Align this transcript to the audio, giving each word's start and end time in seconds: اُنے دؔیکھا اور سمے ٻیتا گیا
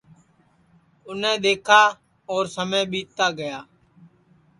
اُنے 1.07 1.33
دؔیکھا 1.43 1.81
اور 2.31 2.43
سمے 2.55 2.81
ٻیتا 2.91 3.27
گیا 3.39 3.59